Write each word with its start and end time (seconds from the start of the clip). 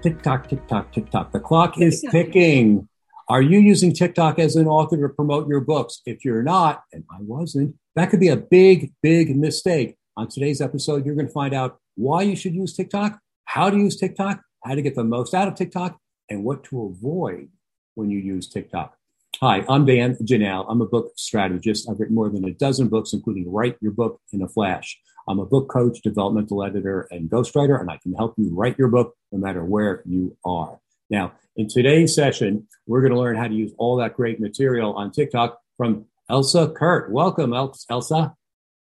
writeyourbookinaflash.com. 0.00 0.02
TikTok, 0.02 0.48
TikTok, 0.48 0.92
TikTok. 0.92 1.32
The 1.32 1.40
clock 1.40 1.78
is 1.80 2.04
ticking. 2.10 2.88
Are 3.28 3.42
you 3.42 3.58
using 3.60 3.92
TikTok 3.92 4.38
as 4.38 4.56
an 4.56 4.66
author 4.66 4.96
to 4.96 5.14
promote 5.14 5.48
your 5.48 5.60
books? 5.60 6.02
If 6.04 6.24
you're 6.24 6.42
not, 6.42 6.82
and 6.92 7.04
I 7.10 7.18
wasn't, 7.20 7.76
that 7.94 8.10
could 8.10 8.20
be 8.20 8.28
a 8.28 8.36
big, 8.36 8.92
big 9.02 9.36
mistake. 9.36 9.96
On 10.16 10.28
today's 10.28 10.60
episode, 10.60 11.06
you're 11.06 11.14
going 11.14 11.28
to 11.28 11.32
find 11.32 11.54
out 11.54 11.78
why 11.94 12.22
you 12.22 12.34
should 12.34 12.54
use 12.54 12.74
TikTok, 12.74 13.18
how 13.44 13.70
to 13.70 13.76
use 13.76 13.96
TikTok, 13.96 14.40
how 14.64 14.74
to 14.74 14.82
get 14.82 14.94
the 14.94 15.04
most 15.04 15.34
out 15.34 15.48
of 15.48 15.54
TikTok, 15.54 15.98
and 16.28 16.44
what 16.44 16.64
to 16.64 16.86
avoid 16.86 17.48
when 17.94 18.10
you 18.10 18.18
use 18.18 18.48
TikTok. 18.48 18.96
Hi, 19.40 19.64
I'm 19.68 19.86
Dan 19.86 20.16
Janal. 20.16 20.66
I'm 20.68 20.80
a 20.80 20.86
book 20.86 21.12
strategist. 21.16 21.88
I've 21.88 21.98
written 21.98 22.14
more 22.14 22.28
than 22.28 22.44
a 22.44 22.50
dozen 22.50 22.88
books, 22.88 23.12
including 23.12 23.50
Write 23.50 23.76
Your 23.80 23.92
Book 23.92 24.20
in 24.32 24.42
a 24.42 24.48
Flash. 24.48 25.00
I'm 25.28 25.38
a 25.38 25.46
book 25.46 25.68
coach, 25.68 26.00
developmental 26.02 26.64
editor, 26.64 27.06
and 27.10 27.30
ghostwriter, 27.30 27.80
and 27.80 27.90
I 27.90 27.98
can 27.98 28.14
help 28.14 28.34
you 28.36 28.50
write 28.54 28.78
your 28.78 28.88
book 28.88 29.14
no 29.32 29.38
matter 29.38 29.64
where 29.64 30.02
you 30.06 30.36
are. 30.44 30.80
Now, 31.08 31.32
in 31.56 31.68
today's 31.68 32.14
session, 32.14 32.66
we're 32.86 33.00
going 33.00 33.12
to 33.12 33.18
learn 33.18 33.36
how 33.36 33.48
to 33.48 33.54
use 33.54 33.72
all 33.78 33.96
that 33.96 34.14
great 34.14 34.40
material 34.40 34.94
on 34.94 35.10
TikTok 35.10 35.58
from 35.76 36.06
Elsa 36.28 36.72
Kurt. 36.76 37.10
Welcome, 37.10 37.52
Elsa. 37.52 38.34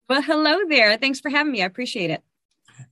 Well, 0.07 0.21
hello 0.21 0.59
there. 0.69 0.97
Thanks 0.97 1.19
for 1.19 1.29
having 1.29 1.51
me. 1.51 1.61
I 1.61 1.65
appreciate 1.65 2.09
it. 2.09 2.23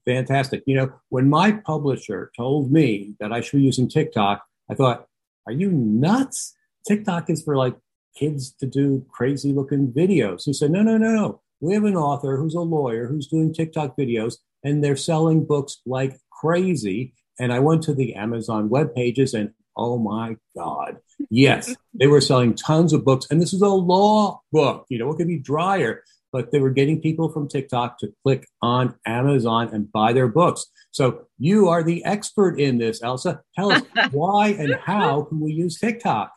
Fantastic. 0.06 0.64
You 0.66 0.76
know, 0.76 0.94
when 1.10 1.30
my 1.30 1.52
publisher 1.52 2.32
told 2.36 2.72
me 2.72 3.16
that 3.20 3.32
I 3.32 3.42
should 3.42 3.58
be 3.58 3.64
using 3.64 3.88
TikTok, 3.88 4.44
I 4.70 4.76
thought, 4.76 5.08
are 5.46 5.54
you 5.54 5.72
nuts? 5.72 6.56
TikTok 6.88 7.30
is 7.30 7.42
for 7.44 7.56
like 7.56 7.76
kids 8.16 8.52
to 8.60 8.66
do 8.66 9.06
crazy 9.10 9.54
looking 9.54 9.92
videos. 9.92 10.44
He 10.44 10.54
said, 10.54 10.72
no, 10.72 10.82
no, 10.82 10.98
no, 10.98 11.12
no. 11.14 11.42
We 11.60 11.74
have 11.74 11.84
an 11.84 11.96
author 11.96 12.38
who's 12.38 12.56
a 12.56 12.62
lawyer 12.62 13.08
who's 13.08 13.28
doing 13.28 13.54
TikTok 13.54 13.98
videos 13.98 14.36
and 14.64 14.84
they're 14.84 14.96
selling 14.96 15.46
books 15.46 15.82
like 15.86 16.18
crazy. 16.32 17.14
And 17.40 17.52
I 17.54 17.60
went 17.60 17.84
to 17.84 17.94
the 17.94 18.16
Amazon 18.16 18.70
web 18.70 18.94
pages 18.94 19.34
and 19.34 19.52
oh 19.76 19.98
my 19.98 20.36
God, 20.56 20.98
yes, 21.30 21.76
they 21.94 22.08
were 22.08 22.22
selling 22.22 22.56
tons 22.56 22.94
of 22.94 23.06
books. 23.06 23.28
And 23.30 23.42
this 23.42 23.54
is 23.54 23.62
a 23.62 23.70
law 23.70 24.42
book. 24.52 24.86
You 24.90 25.00
know, 25.00 25.08
what 25.08 25.18
could 25.18 25.28
be 25.28 25.40
drier? 25.40 26.04
But 26.34 26.52
they 26.52 26.60
were 26.60 26.72
getting 26.72 27.02
people 27.02 27.30
from 27.30 27.48
TikTok 27.48 28.00
to 28.00 28.14
click 28.24 28.48
on 28.62 28.96
Amazon 29.06 29.70
and 29.72 29.92
buy 29.92 30.14
their 30.14 30.28
books. 30.28 30.66
So 30.92 31.28
you 31.40 31.70
are 31.70 31.84
the 31.84 32.04
expert 32.04 32.60
in 32.60 32.80
this, 32.80 33.02
Elsa. 33.02 33.42
Tell 33.56 33.72
us 33.72 33.84
why 34.12 34.50
and 34.50 34.76
how 34.76 35.24
can 35.24 35.40
we 35.40 35.54
use 35.54 35.80
TikTok? 35.80 36.32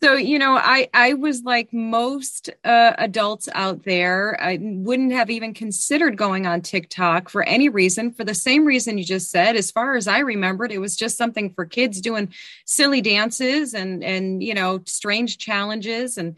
So, 0.00 0.14
you 0.14 0.38
know, 0.38 0.56
I, 0.56 0.88
I 0.94 1.14
was 1.14 1.42
like 1.42 1.72
most 1.72 2.50
uh, 2.64 2.92
adults 2.98 3.48
out 3.52 3.82
there. 3.82 4.40
I 4.40 4.58
wouldn't 4.60 5.12
have 5.12 5.28
even 5.28 5.54
considered 5.54 6.16
going 6.16 6.46
on 6.46 6.62
TikTok 6.62 7.28
for 7.28 7.42
any 7.42 7.68
reason, 7.68 8.12
for 8.12 8.22
the 8.22 8.34
same 8.34 8.64
reason 8.64 8.96
you 8.96 9.02
just 9.02 9.28
said. 9.28 9.56
As 9.56 9.72
far 9.72 9.96
as 9.96 10.06
I 10.06 10.20
remembered, 10.20 10.70
it 10.70 10.78
was 10.78 10.94
just 10.94 11.18
something 11.18 11.52
for 11.52 11.66
kids 11.66 12.00
doing 12.00 12.32
silly 12.64 13.00
dances 13.00 13.74
and, 13.74 14.04
and 14.04 14.40
you 14.40 14.54
know, 14.54 14.80
strange 14.86 15.36
challenges. 15.36 16.16
And, 16.16 16.36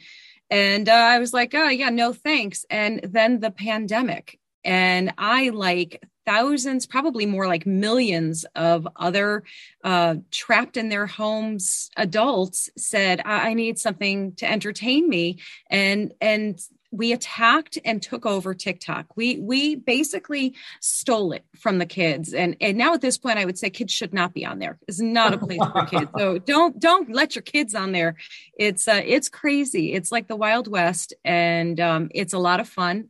and 0.51 0.89
uh, 0.89 0.93
I 0.93 1.19
was 1.19 1.35
like, 1.35 1.55
oh, 1.55 1.69
yeah, 1.69 1.91
no 1.91 2.15
thanks. 2.15 2.65
And 2.71 3.01
then 3.05 3.41
the 3.41 3.51
pandemic. 3.51 4.40
And 4.65 5.13
I 5.19 5.51
like 5.51 6.03
thousands, 6.27 6.87
probably 6.87 7.27
more 7.27 7.47
like 7.47 7.67
millions 7.67 8.45
of 8.55 8.87
other 8.97 9.43
uh, 9.83 10.17
trapped 10.31 10.77
in 10.77 10.89
their 10.89 11.07
homes 11.07 11.91
adults 11.97 12.71
said, 12.77 13.21
I-, 13.25 13.51
I 13.51 13.55
need 13.55 13.79
something 13.79 14.35
to 14.37 14.51
entertain 14.51 15.09
me. 15.09 15.39
And, 15.69 16.13
and, 16.21 16.61
we 16.93 17.13
attacked 17.13 17.79
and 17.85 18.03
took 18.03 18.27
over 18.27 18.53
TikTok. 18.53 19.17
We 19.17 19.39
we 19.39 19.77
basically 19.77 20.55
stole 20.81 21.33
it 21.33 21.45
from 21.57 21.79
the 21.79 21.87
kids, 21.87 22.35
and 22.35 22.57
and 22.61 22.77
now 22.77 22.95
at 22.95 23.01
this 23.01 23.17
point, 23.17 23.39
I 23.39 23.45
would 23.45 23.59
say 23.59 23.71
kids 23.71 23.93
should 23.93 24.13
not 24.13 24.35
be 24.35 24.45
on 24.45 24.59
there. 24.59 24.79
It's 24.89 25.01
not 25.01 25.33
a 25.33 25.39
place 25.39 25.61
for 25.73 25.87
kids. 25.87 26.11
So 26.19 26.39
don't 26.47 26.79
don't 26.81 27.11
let 27.13 27.37
your 27.37 27.43
kids 27.43 27.75
on 27.75 27.93
there. 27.93 28.17
It's 28.59 28.89
uh, 28.89 29.03
it's 29.05 29.29
crazy. 29.29 29.93
It's 29.93 30.11
like 30.11 30.27
the 30.27 30.37
Wild 30.37 30.67
West, 30.67 31.15
and 31.25 31.79
um, 31.79 32.11
it's 32.13 32.33
a 32.33 32.39
lot 32.39 32.59
of 32.59 32.69
fun 32.69 33.09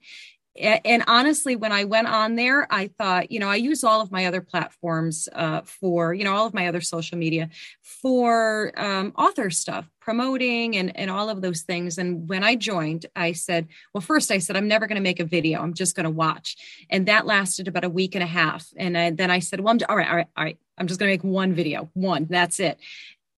and 0.59 1.05
honestly 1.06 1.55
when 1.55 1.72
i 1.72 1.84
went 1.84 2.09
on 2.09 2.34
there 2.34 2.66
i 2.72 2.88
thought 2.99 3.31
you 3.31 3.38
know 3.38 3.49
i 3.49 3.56
use 3.56 3.84
all 3.84 4.00
of 4.00 4.11
my 4.11 4.27
other 4.27 4.41
platforms 4.41 5.28
uh, 5.33 5.61
for 5.62 6.12
you 6.12 6.25
know 6.25 6.34
all 6.34 6.47
of 6.47 6.55
my 6.55 6.66
other 6.66 6.81
social 6.81 7.16
media 7.16 7.49
for 7.83 8.72
um, 8.77 9.12
author 9.16 9.50
stuff 9.50 9.89
promoting 10.00 10.77
and, 10.77 10.97
and 10.97 11.10
all 11.10 11.28
of 11.28 11.43
those 11.43 11.62
things. 11.62 11.99
And 11.99 12.28
when 12.28 12.43
i 12.43 12.56
joined 12.56 13.06
i 13.15 13.33
said 13.33 13.69
well 13.94 14.00
first 14.00 14.31
i 14.31 14.39
said 14.39 14.56
i'm 14.56 14.66
never 14.66 14.87
going 14.87 14.97
to 14.97 15.03
make 15.03 15.21
a 15.21 15.25
video 15.25 15.60
i'm 15.60 15.75
just 15.75 15.94
going 15.94 16.05
to 16.05 16.10
watch. 16.10 16.56
And 16.91 17.06
that 17.06 17.27
lasted 17.27 17.69
about 17.69 17.84
a 17.84 17.91
week 17.91 18.15
and 18.15 18.25
a 18.25 18.27
half. 18.27 18.66
And 18.77 18.97
I, 18.97 19.10
then 19.10 19.31
i 19.31 19.39
said 19.39 19.60
well 19.60 19.72
I'm, 19.72 19.78
all 19.89 19.97
right 19.97 20.09
all 20.09 20.16
right 20.16 20.27
all 20.37 20.44
right 20.44 20.59
i'm 20.78 20.87
just 20.87 20.99
going 20.99 21.10
to 21.10 21.12
make 21.12 21.33
one 21.33 21.53
video 21.53 21.91
one 21.94 22.27
that's 22.28 22.59
it. 22.60 22.78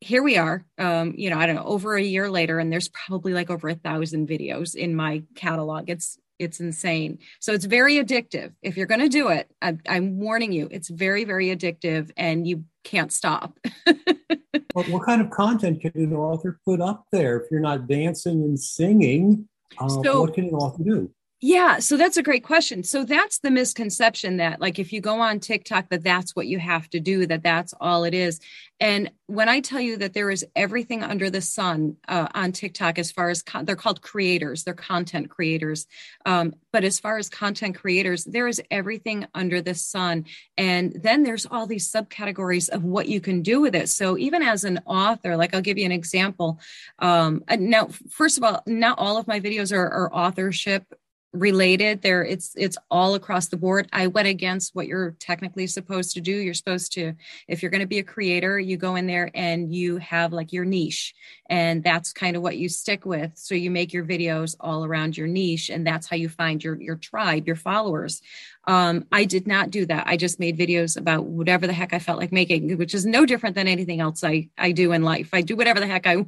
Here 0.00 0.22
we 0.22 0.36
are 0.38 0.64
um, 0.78 1.14
you 1.16 1.30
know 1.30 1.38
i 1.38 1.46
don't 1.46 1.56
know 1.56 1.64
over 1.64 1.94
a 1.94 2.02
year 2.02 2.30
later 2.30 2.58
and 2.58 2.72
there's 2.72 2.88
probably 2.88 3.34
like 3.34 3.50
over 3.50 3.68
a 3.68 3.74
thousand 3.74 4.28
videos 4.28 4.74
in 4.74 4.94
my 4.94 5.22
catalog. 5.34 5.90
It's 5.90 6.18
it's 6.38 6.60
insane. 6.60 7.18
So 7.40 7.52
it's 7.52 7.64
very 7.64 7.96
addictive. 7.96 8.52
If 8.62 8.76
you're 8.76 8.86
going 8.86 9.00
to 9.00 9.08
do 9.08 9.28
it, 9.28 9.50
I, 9.60 9.76
I'm 9.88 10.18
warning 10.18 10.52
you, 10.52 10.68
it's 10.70 10.88
very, 10.88 11.24
very 11.24 11.46
addictive 11.54 12.10
and 12.16 12.46
you 12.46 12.64
can't 12.84 13.12
stop. 13.12 13.58
what, 14.72 14.88
what, 14.88 15.04
kind 15.04 15.20
of 15.20 15.30
content 15.30 15.80
can 15.80 15.92
an 15.94 16.14
author 16.14 16.58
put 16.64 16.80
up 16.80 17.04
there 17.12 17.40
if 17.40 17.50
you're 17.50 17.60
not 17.60 17.86
dancing 17.86 18.42
and 18.42 18.58
singing? 18.58 19.48
Uh, 19.78 19.88
so, 19.88 20.22
what 20.22 20.34
can 20.34 20.44
an 20.44 20.54
author 20.54 20.82
do? 20.82 21.10
Yeah, 21.44 21.80
so 21.80 21.96
that's 21.96 22.16
a 22.16 22.22
great 22.22 22.44
question. 22.44 22.84
So 22.84 23.04
that's 23.04 23.40
the 23.40 23.50
misconception 23.50 24.36
that 24.36 24.60
like 24.60 24.78
if 24.78 24.92
you 24.92 25.00
go 25.00 25.20
on 25.20 25.40
TikTok 25.40 25.88
that 25.88 26.04
that's 26.04 26.36
what 26.36 26.46
you 26.46 26.60
have 26.60 26.88
to 26.90 27.00
do, 27.00 27.26
that 27.26 27.42
that's 27.42 27.74
all 27.80 28.04
it 28.04 28.14
is. 28.14 28.38
And 28.78 29.10
when 29.26 29.48
I 29.48 29.58
tell 29.58 29.80
you 29.80 29.96
that 29.96 30.12
there 30.14 30.30
is 30.30 30.46
everything 30.54 31.02
under 31.02 31.30
the 31.30 31.40
sun 31.40 31.96
uh, 32.06 32.28
on 32.32 32.52
TikTok 32.52 32.96
as 32.96 33.10
far 33.10 33.28
as 33.28 33.42
con- 33.42 33.64
they're 33.64 33.74
called 33.74 34.02
creators, 34.02 34.62
they're 34.62 34.74
content 34.74 35.30
creators. 35.30 35.86
Um, 36.26 36.54
but 36.72 36.84
as 36.84 37.00
far 37.00 37.18
as 37.18 37.28
content 37.28 37.74
creators, 37.74 38.22
there 38.24 38.46
is 38.46 38.62
everything 38.70 39.26
under 39.34 39.60
the 39.60 39.74
sun. 39.74 40.26
And 40.56 40.92
then 41.02 41.24
there's 41.24 41.46
all 41.46 41.66
these 41.66 41.90
subcategories 41.90 42.68
of 42.68 42.84
what 42.84 43.08
you 43.08 43.20
can 43.20 43.42
do 43.42 43.60
with 43.60 43.74
it. 43.74 43.88
So 43.88 44.16
even 44.16 44.42
as 44.42 44.62
an 44.62 44.78
author, 44.86 45.36
like 45.36 45.54
I'll 45.54 45.60
give 45.60 45.78
you 45.78 45.86
an 45.86 45.92
example. 45.92 46.60
Um, 47.00 47.42
now, 47.58 47.88
first 48.10 48.38
of 48.38 48.44
all, 48.44 48.62
not 48.66 48.98
all 48.98 49.16
of 49.16 49.26
my 49.26 49.40
videos 49.40 49.72
are, 49.76 49.88
are 49.88 50.14
authorship 50.14 50.84
related 51.32 52.02
there 52.02 52.22
it's 52.22 52.52
it's 52.56 52.76
all 52.90 53.14
across 53.14 53.48
the 53.48 53.56
board. 53.56 53.88
I 53.92 54.06
went 54.06 54.28
against 54.28 54.74
what 54.74 54.86
you're 54.86 55.12
technically 55.18 55.66
supposed 55.66 56.12
to 56.14 56.20
do. 56.20 56.32
You're 56.32 56.52
supposed 56.52 56.92
to 56.92 57.14
if 57.48 57.62
you're 57.62 57.70
going 57.70 57.80
to 57.80 57.86
be 57.86 57.98
a 57.98 58.04
creator 58.04 58.58
you 58.60 58.76
go 58.76 58.96
in 58.96 59.06
there 59.06 59.30
and 59.34 59.74
you 59.74 59.96
have 59.96 60.32
like 60.32 60.52
your 60.52 60.66
niche 60.66 61.14
and 61.46 61.82
that's 61.82 62.12
kind 62.12 62.36
of 62.36 62.42
what 62.42 62.58
you 62.58 62.68
stick 62.68 63.06
with. 63.06 63.32
So 63.36 63.54
you 63.54 63.70
make 63.70 63.94
your 63.94 64.04
videos 64.04 64.56
all 64.60 64.84
around 64.84 65.16
your 65.16 65.26
niche 65.26 65.70
and 65.70 65.86
that's 65.86 66.06
how 66.06 66.16
you 66.16 66.28
find 66.28 66.62
your 66.62 66.80
your 66.80 66.96
tribe 66.96 67.46
your 67.46 67.56
followers. 67.56 68.20
Um, 68.64 69.06
i 69.10 69.24
did 69.24 69.46
not 69.46 69.70
do 69.70 69.86
that. 69.86 70.06
I 70.06 70.16
just 70.18 70.38
made 70.38 70.58
videos 70.58 70.98
about 70.98 71.24
whatever 71.24 71.66
the 71.66 71.72
heck 71.72 71.94
i 71.94 71.98
felt 71.98 72.18
like 72.18 72.32
making 72.32 72.76
which 72.76 72.94
is 72.94 73.06
no 73.06 73.24
different 73.24 73.54
than 73.56 73.68
anything 73.68 74.00
else 74.00 74.22
i 74.22 74.48
i 74.58 74.72
do 74.72 74.92
in 74.92 75.02
life. 75.02 75.30
I 75.32 75.40
do 75.40 75.56
whatever 75.56 75.80
the 75.80 75.86
heck 75.86 76.06
i 76.06 76.26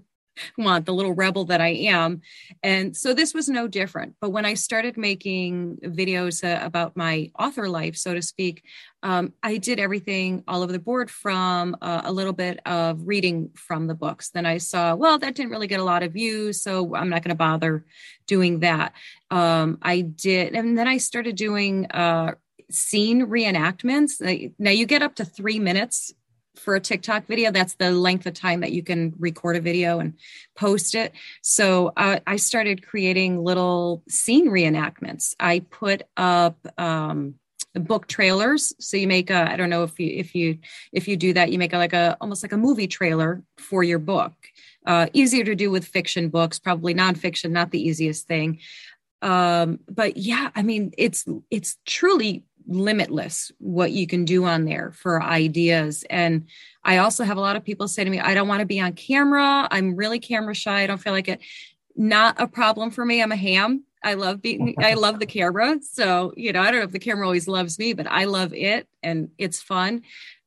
want, 0.58 0.86
the 0.86 0.94
little 0.94 1.12
rebel 1.12 1.44
that 1.46 1.60
I 1.60 1.68
am. 1.68 2.22
And 2.62 2.96
so 2.96 3.14
this 3.14 3.34
was 3.34 3.48
no 3.48 3.68
different. 3.68 4.14
But 4.20 4.30
when 4.30 4.44
I 4.44 4.54
started 4.54 4.96
making 4.96 5.78
videos 5.84 6.44
uh, 6.44 6.64
about 6.64 6.96
my 6.96 7.30
author 7.38 7.68
life, 7.68 7.96
so 7.96 8.14
to 8.14 8.22
speak, 8.22 8.62
um, 9.02 9.32
I 9.42 9.58
did 9.58 9.78
everything 9.78 10.44
all 10.48 10.62
over 10.62 10.72
the 10.72 10.78
board 10.78 11.10
from 11.10 11.76
uh, 11.82 12.02
a 12.04 12.12
little 12.12 12.32
bit 12.32 12.60
of 12.66 13.06
reading 13.06 13.50
from 13.54 13.86
the 13.86 13.94
books. 13.94 14.30
Then 14.30 14.46
I 14.46 14.58
saw, 14.58 14.94
well, 14.94 15.18
that 15.18 15.34
didn't 15.34 15.50
really 15.50 15.66
get 15.66 15.80
a 15.80 15.84
lot 15.84 16.02
of 16.02 16.12
views, 16.12 16.62
so 16.62 16.94
I'm 16.94 17.10
not 17.10 17.22
going 17.22 17.30
to 17.30 17.34
bother 17.34 17.84
doing 18.26 18.60
that. 18.60 18.94
Um, 19.30 19.78
I 19.82 20.00
did, 20.00 20.54
and 20.54 20.76
then 20.78 20.88
I 20.88 20.96
started 20.96 21.36
doing 21.36 21.86
uh, 21.86 22.34
scene 22.70 23.26
reenactments. 23.26 24.54
Now 24.58 24.70
you 24.70 24.86
get 24.86 25.02
up 25.02 25.16
to 25.16 25.24
three 25.24 25.58
minutes 25.58 26.12
for 26.56 26.74
a 26.74 26.80
TikTok 26.80 27.26
video. 27.26 27.50
That's 27.50 27.74
the 27.74 27.90
length 27.90 28.26
of 28.26 28.34
time 28.34 28.60
that 28.60 28.72
you 28.72 28.82
can 28.82 29.14
record 29.18 29.56
a 29.56 29.60
video 29.60 29.98
and 29.98 30.14
post 30.56 30.94
it. 30.94 31.12
So 31.42 31.92
uh, 31.96 32.20
I 32.26 32.36
started 32.36 32.86
creating 32.86 33.42
little 33.42 34.02
scene 34.08 34.48
reenactments. 34.48 35.34
I 35.38 35.60
put 35.60 36.02
up 36.16 36.56
um, 36.78 37.34
book 37.74 38.06
trailers. 38.06 38.74
So 38.78 38.96
you 38.96 39.08
make 39.08 39.30
a 39.30 39.50
I 39.50 39.56
don't 39.56 39.70
know 39.70 39.82
if 39.82 39.98
you 39.98 40.08
if 40.16 40.34
you 40.34 40.58
if 40.92 41.08
you 41.08 41.16
do 41.16 41.32
that, 41.32 41.50
you 41.50 41.58
make 41.58 41.72
a, 41.72 41.78
like 41.78 41.92
a 41.92 42.16
almost 42.20 42.42
like 42.42 42.52
a 42.52 42.56
movie 42.56 42.86
trailer 42.86 43.42
for 43.58 43.82
your 43.82 43.98
book. 43.98 44.32
Uh, 44.86 45.06
easier 45.12 45.44
to 45.44 45.54
do 45.54 45.70
with 45.70 45.84
fiction 45.84 46.28
books, 46.28 46.58
probably 46.58 46.94
nonfiction, 46.94 47.50
not 47.50 47.70
the 47.70 47.80
easiest 47.80 48.26
thing. 48.26 48.60
Um, 49.22 49.80
but 49.88 50.18
yeah, 50.18 50.50
I 50.54 50.62
mean, 50.62 50.92
it's 50.98 51.24
it's 51.50 51.78
truly 51.86 52.44
limitless 52.66 53.52
what 53.58 53.92
you 53.92 54.06
can 54.06 54.24
do 54.24 54.44
on 54.44 54.64
there 54.64 54.92
for 54.92 55.22
ideas. 55.22 56.04
And 56.08 56.46
I 56.82 56.98
also 56.98 57.24
have 57.24 57.36
a 57.36 57.40
lot 57.40 57.56
of 57.56 57.64
people 57.64 57.88
say 57.88 58.04
to 58.04 58.10
me, 58.10 58.20
I 58.20 58.34
don't 58.34 58.48
want 58.48 58.60
to 58.60 58.66
be 58.66 58.80
on 58.80 58.92
camera. 58.92 59.68
I'm 59.70 59.96
really 59.96 60.18
camera 60.18 60.54
shy. 60.54 60.82
I 60.82 60.86
don't 60.86 60.98
feel 60.98 61.12
like 61.12 61.28
it. 61.28 61.40
Not 61.96 62.40
a 62.40 62.46
problem 62.46 62.90
for 62.90 63.04
me. 63.04 63.22
I'm 63.22 63.32
a 63.32 63.36
ham. 63.36 63.84
I 64.02 64.14
love 64.14 64.42
being, 64.42 64.74
I 64.78 64.94
love 64.94 65.18
the 65.18 65.26
camera. 65.26 65.78
So, 65.80 66.34
you 66.36 66.52
know, 66.52 66.60
I 66.60 66.70
don't 66.70 66.80
know 66.80 66.86
if 66.86 66.92
the 66.92 66.98
camera 66.98 67.26
always 67.26 67.48
loves 67.48 67.78
me, 67.78 67.94
but 67.94 68.06
I 68.06 68.24
love 68.24 68.52
it 68.52 68.86
and 69.02 69.30
it's 69.38 69.62
fun. 69.62 70.02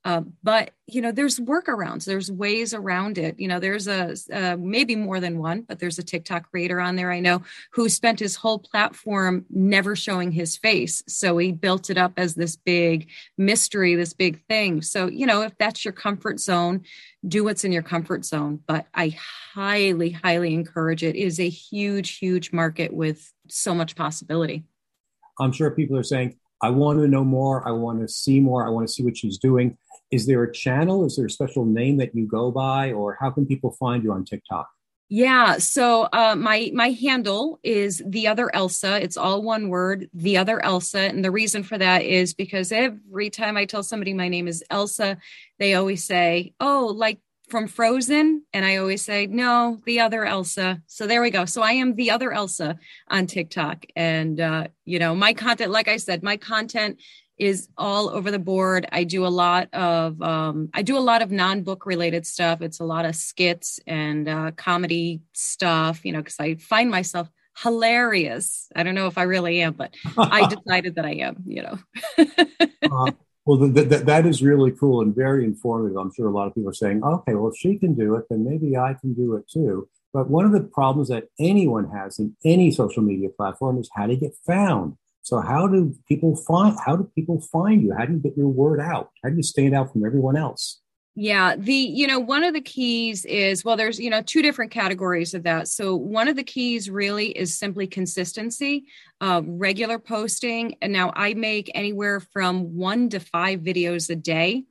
Uh, 0.08 0.22
but 0.42 0.72
you 0.86 1.02
know, 1.02 1.12
there's 1.12 1.38
workarounds. 1.38 2.06
There's 2.06 2.32
ways 2.32 2.74
around 2.74 3.18
it. 3.18 3.38
You 3.38 3.50
know, 3.50 3.60
there's 3.60 3.90
a 3.90 4.16
uh, 4.32 4.56
maybe 4.58 4.96
more 4.96 5.20
than 5.20 5.38
one, 5.38 5.64
but 5.64 5.80
there's 5.80 6.00
a 6.00 6.04
TikTok 6.04 6.50
creator 6.50 6.80
on 6.80 6.96
there 6.96 7.12
I 7.12 7.20
know 7.20 7.42
who 7.74 7.90
spent 7.90 8.22
his 8.22 8.38
whole 8.38 8.58
platform 8.58 9.46
never 9.50 9.98
showing 9.98 10.32
his 10.32 10.56
face. 10.56 11.04
So 11.10 11.38
he 11.38 11.52
built 11.52 11.90
it 11.90 11.98
up 11.98 12.14
as 12.16 12.36
this 12.36 12.56
big 12.56 13.10
mystery, 13.38 13.96
this 13.96 14.14
big 14.14 14.42
thing. 14.48 14.82
So 14.82 15.08
you 15.08 15.26
know, 15.26 15.42
if 15.42 15.58
that's 15.58 15.84
your 15.84 15.92
comfort 15.92 16.40
zone, 16.40 16.84
do 17.28 17.44
what's 17.44 17.66
in 17.66 17.74
your 17.74 17.84
comfort 17.84 18.24
zone. 18.24 18.62
But 18.66 18.86
I 18.94 19.14
highly, 19.54 20.12
highly 20.12 20.54
encourage 20.54 21.04
it. 21.04 21.18
It 21.18 21.26
is 21.26 21.38
a 21.42 21.50
huge, 21.50 22.18
huge 22.18 22.54
market 22.54 22.94
with 22.94 23.34
so 23.50 23.76
much 23.76 23.98
possibility. 23.98 24.64
I'm 25.38 25.52
sure 25.52 25.70
people 25.72 25.98
are 25.98 26.04
saying, 26.04 26.38
I 26.62 26.72
want 26.72 27.00
to 27.00 27.08
know 27.08 27.24
more. 27.24 27.68
I 27.68 27.72
want 27.72 28.02
to 28.02 28.08
see 28.08 28.40
more. 28.40 28.66
I 28.66 28.70
want 28.70 28.88
to 28.88 28.94
see 28.94 29.04
what 29.04 29.18
she's 29.18 29.38
doing. 29.38 29.78
Is 30.12 30.26
there 30.26 30.44
a 30.44 30.52
channel? 30.52 31.06
Is 31.06 31.18
there 31.18 31.26
a 31.26 31.30
special 31.30 31.66
name 31.66 31.98
that 31.98 32.16
you 32.16 32.28
go 32.28 32.52
by, 32.52 32.94
or 32.94 33.18
how 33.20 33.30
can 33.30 33.46
people 33.46 33.72
find 33.72 34.04
you 34.04 34.14
on 34.14 34.24
TikTok? 34.24 34.70
Yeah, 35.10 35.58
so 35.58 36.10
uh, 36.12 36.36
my 36.36 36.70
my 36.74 36.90
handle 36.90 37.60
is 37.64 38.04
the 38.06 38.28
other 38.28 38.54
Elsa. 38.54 39.02
It's 39.02 39.16
all 39.16 39.42
one 39.42 39.70
word, 39.70 40.10
the 40.14 40.38
other 40.38 40.64
Elsa, 40.64 41.00
and 41.00 41.24
the 41.24 41.32
reason 41.32 41.64
for 41.64 41.78
that 41.78 42.04
is 42.04 42.34
because 42.34 42.74
every 42.74 43.30
time 43.30 43.56
I 43.56 43.64
tell 43.64 43.84
somebody 43.84 44.14
my 44.14 44.28
name 44.28 44.50
is 44.50 44.66
Elsa, 44.70 45.18
they 45.60 45.76
always 45.76 46.04
say, 46.04 46.54
"Oh, 46.60 46.92
like 46.94 47.20
from 47.48 47.68
Frozen," 47.68 48.44
and 48.52 48.66
I 48.66 48.78
always 48.78 49.02
say, 49.02 49.28
"No, 49.28 49.80
the 49.86 50.02
other 50.02 50.26
Elsa." 50.26 50.82
So 50.88 51.08
there 51.08 51.22
we 51.22 51.32
go. 51.32 51.46
So 51.46 51.62
I 51.62 51.72
am 51.72 51.96
the 51.96 52.12
other 52.12 52.34
Elsa 52.34 52.78
on 53.08 53.28
TikTok, 53.28 53.86
and 53.96 54.42
uh, 54.42 54.68
you 54.84 55.00
know 55.00 55.16
my 55.16 55.34
content. 55.34 55.72
Like 55.72 55.88
I 55.88 55.98
said, 55.98 56.22
my 56.22 56.36
content 56.36 57.00
is 57.38 57.70
all 57.78 58.10
over 58.10 58.32
the 58.32 58.40
board. 58.40 58.88
I 58.92 59.04
do 59.04 59.26
a 59.26 59.30
lot 59.30 59.74
of 59.74 60.22
um, 60.22 60.70
I 60.74 60.82
do 60.82 60.98
a 60.98 61.00
lot 61.00 61.22
of 61.22 61.32
non-book 61.32 61.86
related 61.86 62.26
stuff. 62.26 62.62
It's 62.62 62.80
a 62.80 62.86
lot 62.86 63.06
of 63.06 63.16
skits 63.16 63.80
and 63.86 64.28
uh, 64.28 64.52
comedy 64.52 65.22
stuff, 65.34 66.04
you 66.04 66.12
know, 66.12 66.20
because 66.20 66.40
I 66.40 66.56
find 66.56 66.90
myself 66.90 67.30
hilarious. 67.62 68.68
I 68.76 68.84
don't 68.84 68.96
know 68.96 69.08
if 69.08 69.18
I 69.18 69.24
really 69.24 69.62
am, 69.62 69.74
but 69.74 69.94
I 70.18 70.48
decided 70.56 70.96
that 70.96 71.06
I 71.06 71.14
am. 71.16 71.44
You 71.46 71.64
know. 71.64 71.78
uh, 72.18 73.12
well, 73.46 73.60
the, 73.60 73.84
the, 73.84 73.98
that 74.00 74.26
is 74.26 74.42
really 74.42 74.72
cool 74.72 75.02
and 75.02 75.16
very 75.16 75.46
informative. 75.46 75.98
I'm 75.98 76.12
sure 76.14 76.28
a 76.28 76.32
lot 76.32 76.48
of 76.48 76.56
people 76.56 76.70
are 76.70 76.74
saying, 76.74 77.04
"Okay, 77.04 77.36
well, 77.36 77.52
if 77.52 77.58
she 77.58 77.78
can 77.78 77.94
do 77.94 78.16
it, 78.16 78.26
then 78.30 78.44
maybe 78.44 78.76
I 78.76 78.96
can 79.00 79.14
do 79.14 79.36
it 79.36 79.48
too." 79.48 79.88
But 80.14 80.30
one 80.30 80.46
of 80.46 80.52
the 80.52 80.62
problems 80.62 81.10
that 81.10 81.26
anyone 81.40 81.90
has 81.92 82.18
in 82.18 82.36
any 82.44 82.72
social 82.72 83.04
media 83.04 83.30
platform 83.30 83.78
is 83.78 83.90
how 83.94 84.08
to 84.08 84.16
get 84.16 84.34
found. 84.46 84.98
So 85.22 85.42
how 85.42 85.68
do 85.68 85.94
people 86.08 86.36
find 86.36 86.78
how 86.86 86.96
do 86.96 87.10
people 87.16 87.42
find 87.42 87.82
you? 87.82 87.94
How 87.98 88.06
do 88.06 88.14
you 88.14 88.20
get 88.20 88.38
your 88.38 88.48
word 88.48 88.80
out? 88.80 89.10
How 89.24 89.30
do 89.30 89.36
you 89.36 89.44
stand 89.44 89.76
out 89.76 89.92
from 89.92 90.06
everyone 90.06 90.38
else? 90.38 90.80
Yeah, 91.20 91.56
the 91.56 91.74
you 91.74 92.06
know 92.06 92.20
one 92.20 92.44
of 92.44 92.54
the 92.54 92.62
keys 92.62 93.26
is 93.26 93.66
well 93.66 93.76
there's 93.76 94.00
you 94.00 94.12
know 94.12 94.22
two 94.22 94.44
different 94.44 94.72
categories 94.72 95.34
of 95.34 95.44
that. 95.44 95.68
So 95.68 95.96
one 95.96 96.28
of 96.28 96.36
the 96.36 96.44
keys 96.44 96.90
really 96.90 97.30
is 97.30 97.58
simply 97.58 97.88
consistency, 97.88 98.86
uh, 99.20 99.42
regular 99.44 99.98
posting. 99.98 100.76
And 100.82 100.94
now 100.94 101.12
I 101.16 101.34
make 101.34 101.72
anywhere 101.74 102.20
from 102.20 102.76
1 102.78 103.10
to 103.10 103.20
5 103.20 103.62
videos 103.62 104.12
a 104.12 104.16
day 104.16 104.66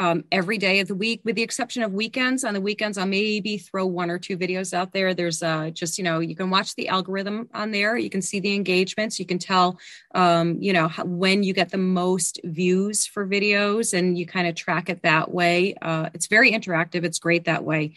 um, 0.00 0.24
every 0.32 0.56
day 0.56 0.80
of 0.80 0.88
the 0.88 0.94
week, 0.94 1.20
with 1.24 1.36
the 1.36 1.42
exception 1.42 1.82
of 1.82 1.92
weekends. 1.92 2.42
On 2.42 2.54
the 2.54 2.60
weekends, 2.60 2.96
I'll 2.96 3.04
maybe 3.04 3.58
throw 3.58 3.84
one 3.84 4.08
or 4.08 4.18
two 4.18 4.38
videos 4.38 4.72
out 4.72 4.92
there. 4.92 5.12
There's 5.12 5.42
uh, 5.42 5.68
just, 5.74 5.98
you 5.98 6.04
know, 6.04 6.20
you 6.20 6.34
can 6.34 6.48
watch 6.48 6.74
the 6.74 6.88
algorithm 6.88 7.50
on 7.52 7.70
there. 7.70 7.98
You 7.98 8.08
can 8.08 8.22
see 8.22 8.40
the 8.40 8.54
engagements. 8.54 9.18
You 9.18 9.26
can 9.26 9.38
tell, 9.38 9.78
um, 10.14 10.56
you 10.58 10.72
know, 10.72 10.88
how, 10.88 11.04
when 11.04 11.42
you 11.42 11.52
get 11.52 11.68
the 11.68 11.76
most 11.76 12.40
views 12.44 13.06
for 13.06 13.26
videos 13.26 13.92
and 13.92 14.16
you 14.18 14.24
kind 14.24 14.48
of 14.48 14.54
track 14.54 14.88
it 14.88 15.02
that 15.02 15.30
way. 15.30 15.74
Uh, 15.82 16.08
it's 16.14 16.28
very 16.28 16.50
interactive. 16.50 17.04
It's 17.04 17.18
great 17.18 17.44
that 17.44 17.62
way. 17.62 17.92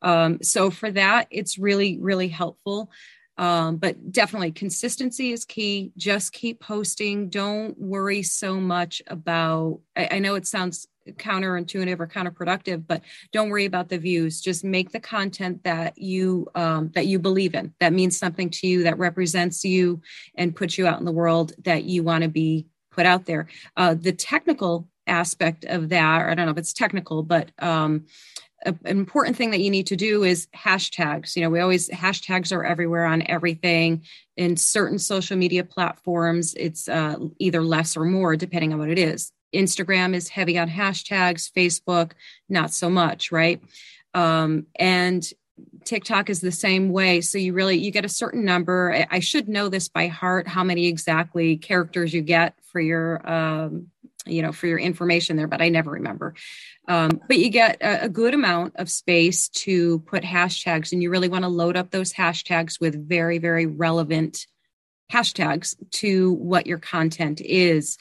Um, 0.00 0.38
so 0.42 0.70
for 0.70 0.92
that, 0.92 1.26
it's 1.32 1.58
really, 1.58 1.98
really 1.98 2.28
helpful. 2.28 2.92
Um, 3.38 3.76
but 3.76 4.10
definitely 4.10 4.50
consistency 4.50 5.32
is 5.32 5.44
key. 5.44 5.92
Just 5.96 6.32
keep 6.32 6.60
posting. 6.60 7.30
Don't 7.30 7.78
worry 7.78 8.22
so 8.22 8.60
much 8.60 9.00
about, 9.06 9.80
I, 9.96 10.08
I 10.12 10.18
know 10.18 10.34
it 10.34 10.46
sounds 10.46 10.88
counterintuitive 11.12 12.00
or 12.00 12.06
counterproductive 12.06 12.86
but 12.86 13.02
don't 13.32 13.48
worry 13.48 13.64
about 13.64 13.88
the 13.88 13.96
views 13.96 14.42
just 14.42 14.62
make 14.62 14.92
the 14.92 15.00
content 15.00 15.64
that 15.64 15.96
you 15.96 16.46
um, 16.54 16.90
that 16.94 17.06
you 17.06 17.18
believe 17.18 17.54
in 17.54 17.72
that 17.80 17.94
means 17.94 18.18
something 18.18 18.50
to 18.50 18.66
you 18.66 18.82
that 18.82 18.98
represents 18.98 19.64
you 19.64 20.02
and 20.34 20.54
puts 20.54 20.76
you 20.76 20.86
out 20.86 20.98
in 20.98 21.06
the 21.06 21.12
world 21.12 21.52
that 21.64 21.84
you 21.84 22.02
want 22.02 22.22
to 22.22 22.28
be 22.28 22.66
put 22.90 23.06
out 23.06 23.24
there 23.24 23.46
uh, 23.76 23.94
the 23.94 24.12
technical 24.12 24.86
aspect 25.06 25.64
of 25.64 25.88
that 25.88 26.20
or 26.20 26.28
i 26.28 26.34
don't 26.34 26.44
know 26.44 26.52
if 26.52 26.58
it's 26.58 26.74
technical 26.74 27.22
but 27.22 27.50
um, 27.60 28.04
an 28.68 28.98
important 28.98 29.36
thing 29.36 29.50
that 29.50 29.60
you 29.60 29.70
need 29.70 29.86
to 29.88 29.96
do 29.96 30.24
is 30.24 30.48
hashtags. 30.54 31.36
You 31.36 31.42
know, 31.42 31.50
we 31.50 31.60
always 31.60 31.88
hashtags 31.90 32.52
are 32.52 32.64
everywhere 32.64 33.04
on 33.04 33.22
everything. 33.26 34.02
In 34.36 34.56
certain 34.56 34.98
social 34.98 35.36
media 35.36 35.64
platforms, 35.64 36.54
it's 36.54 36.88
uh, 36.88 37.16
either 37.38 37.62
less 37.62 37.96
or 37.96 38.04
more, 38.04 38.36
depending 38.36 38.72
on 38.72 38.78
what 38.78 38.90
it 38.90 38.98
is. 38.98 39.32
Instagram 39.54 40.14
is 40.14 40.28
heavy 40.28 40.58
on 40.58 40.68
hashtags, 40.68 41.50
Facebook, 41.50 42.12
not 42.48 42.72
so 42.72 42.90
much, 42.90 43.32
right? 43.32 43.60
Um, 44.14 44.66
and 44.78 45.28
TikTok 45.84 46.30
is 46.30 46.40
the 46.40 46.52
same 46.52 46.90
way. 46.90 47.20
So 47.20 47.38
you 47.38 47.52
really 47.52 47.78
you 47.78 47.90
get 47.90 48.04
a 48.04 48.10
certain 48.10 48.44
number. 48.44 49.06
I 49.10 49.20
should 49.20 49.48
know 49.48 49.68
this 49.68 49.88
by 49.88 50.06
heart 50.06 50.46
how 50.46 50.62
many 50.62 50.86
exactly 50.86 51.56
characters 51.56 52.12
you 52.12 52.22
get 52.22 52.54
for 52.62 52.80
your 52.80 53.28
um, 53.28 53.88
you 54.26 54.42
know 54.42 54.52
for 54.52 54.66
your 54.66 54.78
information 54.78 55.36
there, 55.36 55.46
but 55.46 55.62
I 55.62 55.68
never 55.68 55.92
remember. 55.92 56.34
Um, 56.86 57.20
but 57.28 57.38
you 57.38 57.50
get 57.50 57.78
a, 57.80 58.04
a 58.04 58.08
good 58.08 58.34
amount 58.34 58.76
of 58.76 58.90
space 58.90 59.48
to 59.50 60.00
put 60.00 60.22
hashtags, 60.22 60.92
and 60.92 61.02
you 61.02 61.10
really 61.10 61.28
want 61.28 61.44
to 61.44 61.48
load 61.48 61.76
up 61.76 61.90
those 61.90 62.12
hashtags 62.12 62.80
with 62.80 63.08
very 63.08 63.38
very 63.38 63.66
relevant 63.66 64.46
hashtags 65.12 65.76
to 65.90 66.32
what 66.32 66.66
your 66.66 66.78
content 66.78 67.40
is 67.40 67.96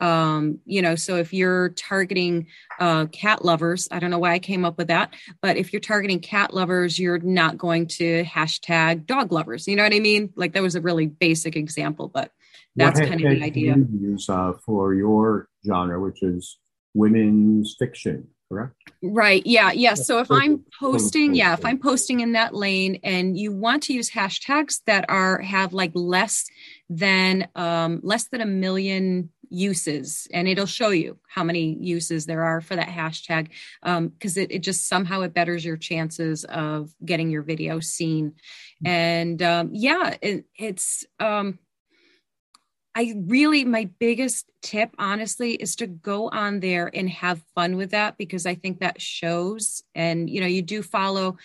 um, 0.00 0.58
you 0.64 0.82
know 0.82 0.94
so 0.94 1.16
if 1.16 1.32
you're 1.32 1.70
targeting 1.70 2.46
uh, 2.78 3.06
cat 3.06 3.44
lovers 3.44 3.88
i 3.90 3.98
don't 3.98 4.10
know 4.10 4.18
why 4.18 4.32
i 4.32 4.38
came 4.38 4.64
up 4.64 4.78
with 4.78 4.88
that 4.88 5.14
but 5.40 5.56
if 5.56 5.72
you're 5.72 5.80
targeting 5.80 6.20
cat 6.20 6.54
lovers 6.54 6.98
you're 6.98 7.18
not 7.18 7.58
going 7.58 7.86
to 7.86 8.24
hashtag 8.24 9.06
dog 9.06 9.32
lovers 9.32 9.68
you 9.68 9.76
know 9.76 9.82
what 9.82 9.94
i 9.94 10.00
mean 10.00 10.32
like 10.36 10.52
that 10.52 10.62
was 10.62 10.74
a 10.74 10.80
really 10.80 11.06
basic 11.06 11.56
example 11.56 12.08
but 12.08 12.32
that's 12.76 13.00
kind 13.00 13.14
of 13.24 13.30
the 13.30 13.42
idea. 13.42 13.76
use 14.00 14.28
uh, 14.28 14.52
for 14.64 14.94
your 14.94 15.48
genre 15.66 16.00
which 16.00 16.22
is 16.22 16.58
women's 16.94 17.76
fiction 17.78 18.28
correct? 18.50 18.74
Right 19.02 19.42
yeah 19.46 19.70
yeah. 19.72 19.94
So 19.94 20.18
if 20.18 20.30
i'm 20.30 20.64
posting 20.78 21.34
yeah 21.34 21.54
if 21.54 21.64
i'm 21.64 21.78
posting 21.78 22.20
in 22.20 22.32
that 22.32 22.54
lane 22.54 22.98
and 23.04 23.38
you 23.38 23.52
want 23.52 23.84
to 23.84 23.94
use 23.94 24.10
hashtags 24.10 24.80
that 24.86 25.04
are 25.08 25.40
have 25.40 25.72
like 25.72 25.92
less 25.94 26.46
than 26.88 27.48
um 27.54 28.00
less 28.02 28.28
than 28.28 28.40
a 28.40 28.46
million 28.46 29.30
uses 29.50 30.28
and 30.32 30.46
it'll 30.46 30.64
show 30.66 30.90
you 30.90 31.18
how 31.28 31.42
many 31.42 31.76
uses 31.80 32.24
there 32.24 32.44
are 32.44 32.60
for 32.60 32.76
that 32.76 32.88
hashtag 32.88 33.48
because 33.82 34.36
um, 34.36 34.42
it, 34.42 34.52
it 34.52 34.58
just 34.60 34.88
somehow 34.88 35.20
it 35.22 35.34
betters 35.34 35.64
your 35.64 35.76
chances 35.76 36.44
of 36.44 36.94
getting 37.04 37.30
your 37.30 37.42
video 37.42 37.80
seen. 37.80 38.34
And 38.84 39.42
um, 39.42 39.70
yeah 39.72 40.16
it, 40.22 40.44
it's 40.56 41.04
um, 41.18 41.58
I 42.94 43.14
really, 43.16 43.64
my 43.64 43.88
biggest 43.98 44.50
tip, 44.62 44.94
honestly, 44.98 45.52
is 45.52 45.76
to 45.76 45.86
go 45.86 46.28
on 46.28 46.60
there 46.60 46.90
and 46.92 47.08
have 47.10 47.40
fun 47.54 47.76
with 47.76 47.92
that 47.92 48.18
because 48.18 48.46
I 48.46 48.54
think 48.54 48.80
that 48.80 49.00
shows. 49.00 49.82
And, 49.94 50.28
you 50.28 50.40
know, 50.40 50.46
you 50.46 50.62
do 50.62 50.82
follow 50.82 51.36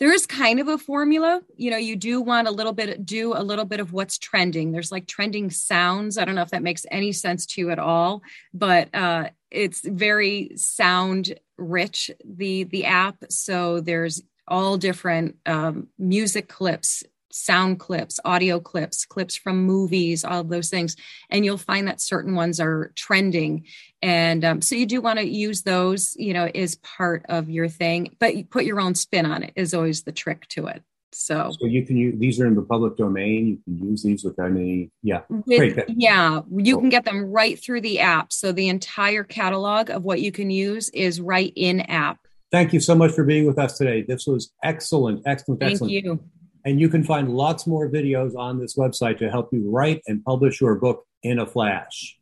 there 0.00 0.12
is 0.12 0.26
kind 0.26 0.58
of 0.58 0.66
a 0.66 0.76
formula. 0.76 1.40
You 1.56 1.70
know 1.70 1.76
you 1.76 1.94
do 1.94 2.20
want 2.20 2.48
a 2.48 2.50
little 2.50 2.72
bit 2.72 3.06
do 3.06 3.32
a 3.32 3.42
little 3.44 3.64
bit 3.64 3.78
of 3.78 3.92
what's 3.92 4.18
trending. 4.18 4.72
There's 4.72 4.90
like 4.90 5.06
trending 5.06 5.50
sounds. 5.50 6.18
I 6.18 6.24
don't 6.24 6.34
know 6.34 6.42
if 6.42 6.50
that 6.50 6.64
makes 6.64 6.84
any 6.90 7.12
sense 7.12 7.46
to 7.46 7.60
you 7.60 7.70
at 7.70 7.78
all 7.78 8.20
but 8.52 8.92
uh 8.92 9.28
it's 9.50 9.80
very 9.82 10.50
sound 10.56 11.38
rich 11.56 12.10
the 12.24 12.64
the 12.64 12.86
app. 12.86 13.16
So 13.30 13.80
there's 13.80 14.22
all 14.46 14.76
different 14.76 15.36
um, 15.46 15.88
music 15.98 16.48
clips 16.48 17.04
sound 17.34 17.80
clips, 17.80 18.20
audio 18.24 18.60
clips, 18.60 19.04
clips 19.04 19.34
from 19.34 19.64
movies, 19.64 20.24
all 20.24 20.40
of 20.40 20.48
those 20.48 20.70
things. 20.70 20.96
And 21.30 21.44
you'll 21.44 21.58
find 21.58 21.88
that 21.88 22.00
certain 22.00 22.34
ones 22.34 22.60
are 22.60 22.92
trending. 22.94 23.64
And 24.00 24.44
um, 24.44 24.62
so 24.62 24.76
you 24.76 24.86
do 24.86 25.00
want 25.00 25.18
to 25.18 25.26
use 25.26 25.62
those, 25.62 26.14
you 26.16 26.32
know, 26.32 26.44
as 26.54 26.76
part 26.76 27.26
of 27.28 27.50
your 27.50 27.68
thing, 27.68 28.16
but 28.20 28.36
you 28.36 28.44
put 28.44 28.64
your 28.64 28.80
own 28.80 28.94
spin 28.94 29.26
on 29.26 29.42
it 29.42 29.52
is 29.56 29.74
always 29.74 30.04
the 30.04 30.12
trick 30.12 30.46
to 30.48 30.68
it. 30.68 30.82
So, 31.12 31.52
so 31.60 31.66
you 31.66 31.86
can 31.86 31.96
use 31.96 32.18
these 32.18 32.40
are 32.40 32.46
in 32.46 32.56
the 32.56 32.62
public 32.62 32.96
domain. 32.96 33.62
You 33.66 33.78
can 33.78 33.90
use 33.90 34.02
these 34.02 34.24
with 34.24 34.38
any, 34.40 34.90
yeah, 35.02 35.22
with, 35.28 35.84
yeah. 35.88 36.40
You 36.50 36.74
cool. 36.74 36.80
can 36.82 36.88
get 36.88 37.04
them 37.04 37.30
right 37.30 37.60
through 37.60 37.82
the 37.82 38.00
app. 38.00 38.32
So 38.32 38.50
the 38.50 38.68
entire 38.68 39.22
catalog 39.22 39.90
of 39.90 40.02
what 40.02 40.20
you 40.20 40.32
can 40.32 40.50
use 40.50 40.88
is 40.90 41.20
right 41.20 41.52
in 41.54 41.82
app. 41.82 42.18
Thank 42.50 42.72
you 42.72 42.80
so 42.80 42.96
much 42.96 43.12
for 43.12 43.24
being 43.24 43.46
with 43.46 43.58
us 43.58 43.78
today. 43.78 44.02
This 44.06 44.26
was 44.26 44.52
excellent, 44.62 45.22
excellent, 45.24 45.60
Thank 45.60 45.72
excellent. 45.72 45.92
you. 45.92 46.20
And 46.64 46.80
you 46.80 46.88
can 46.88 47.04
find 47.04 47.28
lots 47.28 47.66
more 47.66 47.90
videos 47.90 48.36
on 48.36 48.58
this 48.58 48.76
website 48.76 49.18
to 49.18 49.30
help 49.30 49.50
you 49.52 49.70
write 49.70 50.02
and 50.06 50.24
publish 50.24 50.60
your 50.60 50.76
book 50.76 51.04
in 51.22 51.38
a 51.38 51.46
flash. 51.46 52.18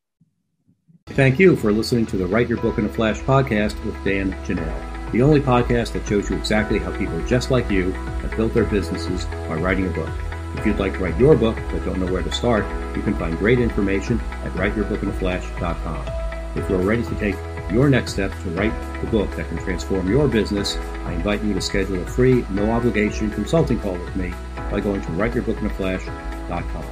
Thank 1.07 1.39
you 1.39 1.57
for 1.57 1.73
listening 1.73 2.07
to 2.07 2.17
the 2.17 2.27
Write 2.27 2.49
Your 2.49 2.59
Book 2.59 2.79
in 2.79 2.87
a 2.87 2.89
Flash 2.89 3.21
podcast 3.21 3.83
with 3.85 3.95
Dan 4.05 4.33
Janal, 4.45 5.13
the 5.13 5.23
only 5.23 5.41
podcast 5.41 5.93
that 5.93 6.07
shows 6.07 6.31
you 6.31 6.37
exactly 6.37 6.79
how 6.79 6.97
people 6.97 7.21
just 7.27 7.51
like 7.51 7.71
you 7.71 7.93
have 7.93 8.37
built 8.37 8.55
their 8.55 8.65
businesses 8.65 9.25
by 9.25 9.57
writing 9.57 9.87
a 9.87 9.91
book. 9.91 10.11
If 10.57 10.67
you'd 10.67 10.79
like 10.79 10.95
to 10.95 10.99
write 11.01 11.19
your 11.19 11.37
book 11.37 11.57
but 11.71 11.85
don't 11.85 11.99
know 11.99 12.11
where 12.11 12.23
to 12.23 12.33
start, 12.33 12.65
you 12.97 13.03
can 13.03 13.15
find 13.17 13.37
great 13.39 13.59
information 13.59 14.21
at 14.45 14.53
writeyourbookinaflash.com. 14.53 16.57
If 16.57 16.71
you're 16.71 16.79
ready 16.79 17.03
to 17.03 17.15
take 17.17 17.37
your 17.71 17.89
next 17.89 18.13
step 18.13 18.33
to 18.43 18.51
write 18.51 18.73
the 19.01 19.07
book 19.07 19.31
that 19.37 19.49
can 19.49 19.59
transform 19.59 20.11
your 20.11 20.29
business, 20.29 20.77
I 21.05 21.13
invite 21.13 21.43
you 21.43 21.55
to 21.55 21.61
schedule 21.61 22.03
a 22.03 22.07
free, 22.07 22.45
no 22.51 22.71
obligation 22.71 23.31
consulting 23.31 23.79
call 23.81 23.93
with 23.93 24.17
me 24.17 24.33
by 24.71 24.81
going 24.81 25.01
to 25.03 25.09
writeyourbookinaflash.com. 25.09 26.85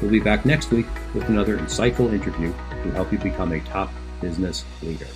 We'll 0.00 0.10
be 0.10 0.20
back 0.20 0.44
next 0.44 0.70
week 0.70 0.86
with 1.14 1.28
another 1.28 1.58
insightful 1.58 2.12
interview 2.12 2.52
to 2.70 2.90
help 2.92 3.12
you 3.12 3.18
become 3.18 3.52
a 3.52 3.60
top 3.60 3.90
business 4.20 4.64
leader. 4.82 5.06